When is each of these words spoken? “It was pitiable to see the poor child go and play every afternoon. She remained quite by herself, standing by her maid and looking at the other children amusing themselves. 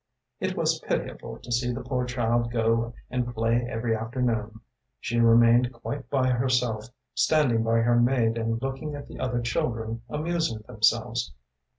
“It 0.39 0.57
was 0.57 0.79
pitiable 0.79 1.37
to 1.37 1.51
see 1.51 1.71
the 1.71 1.83
poor 1.83 2.05
child 2.05 2.49
go 2.51 2.95
and 3.11 3.31
play 3.31 3.67
every 3.69 3.95
afternoon. 3.95 4.61
She 4.99 5.19
remained 5.19 5.71
quite 5.71 6.09
by 6.09 6.27
herself, 6.29 6.85
standing 7.13 7.61
by 7.61 7.81
her 7.81 7.99
maid 7.99 8.35
and 8.35 8.59
looking 8.63 8.95
at 8.95 9.07
the 9.07 9.19
other 9.19 9.41
children 9.43 10.01
amusing 10.09 10.63
themselves. 10.65 11.33